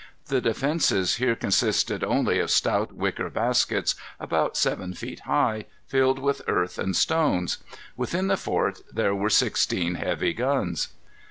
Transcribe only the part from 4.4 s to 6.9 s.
seven feet high, filled with earth